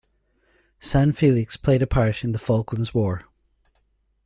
[0.79, 3.23] San Felix played a part in the Falklands War.